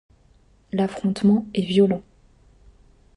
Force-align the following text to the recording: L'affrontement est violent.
L'affrontement 0.71 1.45
est 1.53 1.61
violent. 1.61 2.01